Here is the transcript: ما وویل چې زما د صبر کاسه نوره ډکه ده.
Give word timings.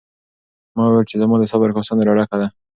ما 0.75 0.83
وویل 0.85 1.05
چې 1.09 1.15
زما 1.21 1.35
د 1.39 1.43
صبر 1.51 1.69
کاسه 1.75 1.93
نوره 1.97 2.13
ډکه 2.17 2.37
ده. 2.41 2.47